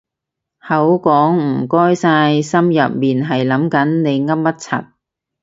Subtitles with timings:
[0.67, 4.85] 口講唔該晒心入面係諗緊你噏乜柒